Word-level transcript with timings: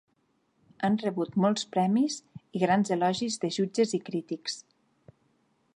Han 0.87 0.95
rebut 1.03 1.35
molts 1.43 1.67
premis, 1.75 2.15
i 2.59 2.61
grans 2.65 2.93
elogis 2.97 3.39
de 3.45 3.53
jutges 3.59 3.95
i 3.99 4.03
crítics. 4.09 4.59